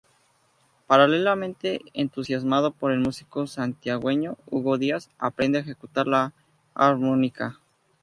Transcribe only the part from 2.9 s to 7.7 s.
el músico santiagueño Hugo Díaz, aprende a ejecutar la armónica.